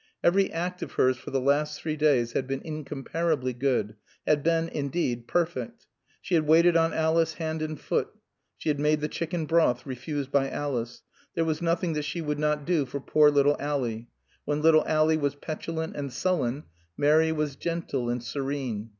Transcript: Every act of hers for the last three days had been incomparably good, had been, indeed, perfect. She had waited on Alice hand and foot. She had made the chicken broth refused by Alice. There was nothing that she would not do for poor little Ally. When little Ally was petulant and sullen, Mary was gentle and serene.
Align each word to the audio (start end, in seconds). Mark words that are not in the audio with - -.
Every 0.23 0.51
act 0.51 0.81
of 0.81 0.93
hers 0.93 1.17
for 1.17 1.29
the 1.29 1.39
last 1.39 1.79
three 1.79 1.95
days 1.95 2.31
had 2.31 2.47
been 2.47 2.63
incomparably 2.65 3.53
good, 3.53 3.97
had 4.25 4.41
been, 4.41 4.67
indeed, 4.67 5.27
perfect. 5.27 5.85
She 6.21 6.33
had 6.33 6.47
waited 6.47 6.75
on 6.75 6.91
Alice 6.91 7.35
hand 7.35 7.61
and 7.61 7.79
foot. 7.79 8.07
She 8.57 8.69
had 8.69 8.79
made 8.79 9.01
the 9.01 9.07
chicken 9.07 9.45
broth 9.45 9.85
refused 9.85 10.31
by 10.31 10.49
Alice. 10.49 11.03
There 11.35 11.45
was 11.45 11.61
nothing 11.61 11.93
that 11.93 12.01
she 12.01 12.19
would 12.19 12.39
not 12.39 12.65
do 12.65 12.87
for 12.87 12.99
poor 12.99 13.29
little 13.29 13.57
Ally. 13.59 14.07
When 14.43 14.63
little 14.63 14.83
Ally 14.87 15.17
was 15.17 15.35
petulant 15.35 15.95
and 15.95 16.11
sullen, 16.11 16.63
Mary 16.97 17.31
was 17.31 17.55
gentle 17.55 18.09
and 18.09 18.23
serene. 18.23 18.89